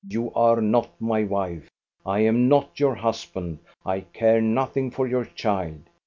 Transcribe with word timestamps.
You 0.09 0.33
are 0.33 0.59
not 0.61 0.99
my 0.99 1.21
wife; 1.25 1.69
I 2.07 2.21
am 2.21 2.49
not 2.49 2.79
your 2.79 2.95
husband. 2.95 3.59
I 3.85 3.99
care 4.01 4.41
nothing 4.41 4.89
for 4.89 5.05
your 5.07 5.25
child!' 5.25 5.83